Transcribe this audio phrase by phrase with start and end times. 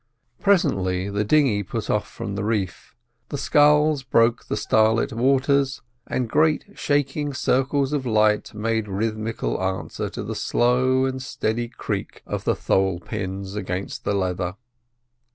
[0.39, 2.95] Presently the dinghy put off from the reef,
[3.29, 10.09] the sculls broke the starlit waters and great shaking circles of light made rhythmical answer
[10.09, 14.55] to the slow and steady creak of the thole pins against the leather.